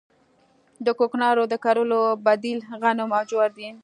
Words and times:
د 0.85 0.87
کوکنارو 0.99 1.43
د 1.51 1.53
کرلو 1.63 2.01
بدیل 2.25 2.59
غنم 2.81 3.09
او 3.17 3.23
جوار 3.29 3.51
دي 3.57 3.69